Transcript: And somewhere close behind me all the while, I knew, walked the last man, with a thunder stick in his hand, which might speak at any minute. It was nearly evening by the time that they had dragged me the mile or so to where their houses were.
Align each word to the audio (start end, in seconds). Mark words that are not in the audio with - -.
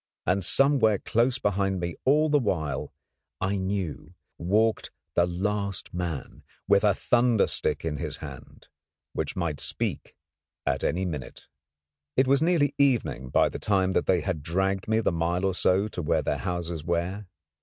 And 0.25 0.43
somewhere 0.43 0.97
close 0.97 1.37
behind 1.37 1.79
me 1.79 1.95
all 2.05 2.27
the 2.27 2.39
while, 2.39 2.91
I 3.39 3.55
knew, 3.57 4.15
walked 4.39 4.89
the 5.13 5.27
last 5.27 5.93
man, 5.93 6.41
with 6.67 6.83
a 6.83 6.95
thunder 6.95 7.45
stick 7.45 7.85
in 7.85 7.97
his 7.97 8.17
hand, 8.17 8.67
which 9.13 9.35
might 9.35 9.59
speak 9.59 10.15
at 10.65 10.83
any 10.83 11.05
minute. 11.05 11.45
It 12.17 12.25
was 12.25 12.41
nearly 12.41 12.73
evening 12.79 13.29
by 13.29 13.47
the 13.49 13.59
time 13.59 13.93
that 13.93 14.07
they 14.07 14.21
had 14.21 14.41
dragged 14.41 14.87
me 14.87 15.01
the 15.01 15.11
mile 15.11 15.45
or 15.45 15.53
so 15.53 15.87
to 15.89 16.01
where 16.01 16.23
their 16.23 16.39
houses 16.39 16.83
were. 16.83 17.27